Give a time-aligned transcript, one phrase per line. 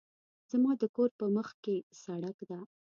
[0.51, 2.59] زما د کور په مخکې سړک ده